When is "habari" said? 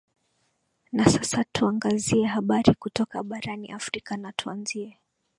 2.25-2.75